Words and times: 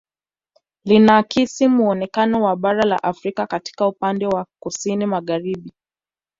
Linaakisi 0.85 1.67
muonekano 1.67 2.43
wa 2.43 2.55
bara 2.55 2.83
la 2.85 3.03
Afrika 3.03 3.47
katika 3.47 3.87
upande 3.87 4.27
wa 4.27 4.45
kusini 4.59 5.05
magharibi 5.05 5.73